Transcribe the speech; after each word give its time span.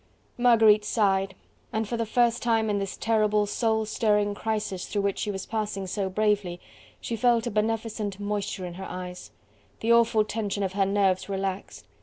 Marguerite 0.35 0.83
sighed, 0.83 1.35
and 1.71 1.87
for 1.87 1.95
the 1.95 2.07
first 2.07 2.41
time 2.41 2.71
in 2.71 2.79
this 2.79 2.97
terrible 2.97 3.45
soul 3.45 3.85
stirring 3.85 4.33
crisis 4.33 4.87
through 4.87 5.03
which 5.03 5.19
she 5.19 5.29
was 5.29 5.45
passing 5.45 5.85
so 5.85 6.09
bravely, 6.09 6.59
she 6.99 7.15
felt 7.15 7.45
a 7.45 7.51
beneficent 7.51 8.19
moisture 8.19 8.65
in 8.65 8.73
her 8.73 8.87
eyes: 8.89 9.29
the 9.81 9.93
awful 9.93 10.25
tension 10.25 10.63
of 10.63 10.73
her 10.73 10.87
nerves 10.87 11.29
relaxed. 11.29 11.85